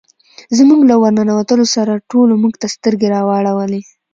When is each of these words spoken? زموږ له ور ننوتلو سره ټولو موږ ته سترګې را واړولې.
زموږ 0.57 0.81
له 0.89 0.95
ور 1.01 1.11
ننوتلو 1.19 1.65
سره 1.75 2.03
ټولو 2.11 2.33
موږ 2.41 2.53
ته 2.61 2.67
سترګې 2.75 3.07
را 3.13 3.21
واړولې. 3.27 3.81